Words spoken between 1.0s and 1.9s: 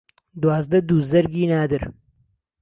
زەرگی نادر